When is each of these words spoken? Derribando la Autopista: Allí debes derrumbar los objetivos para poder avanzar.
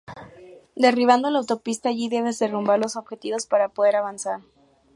Derribando 0.75 1.29
la 1.29 1.37
Autopista: 1.37 1.89
Allí 1.89 2.09
debes 2.09 2.39
derrumbar 2.39 2.79
los 2.79 2.95
objetivos 2.95 3.45
para 3.45 3.69
poder 3.69 3.95
avanzar. 3.95 4.41